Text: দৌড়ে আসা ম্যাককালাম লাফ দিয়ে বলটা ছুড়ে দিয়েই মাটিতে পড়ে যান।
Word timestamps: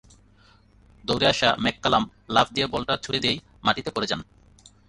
দৌড়ে 1.03 1.27
আসা 1.27 1.49
ম্যাককালাম 1.63 2.03
লাফ 2.29 2.47
দিয়ে 2.55 2.67
বলটা 2.67 2.93
ছুড়ে 3.03 3.19
দিয়েই 3.23 3.39
মাটিতে 3.65 3.89
পড়ে 3.95 4.07
যান। 4.11 4.21